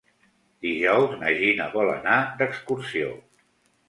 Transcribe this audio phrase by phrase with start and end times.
[0.65, 3.11] Dijous na Gina vol anar d'excursió.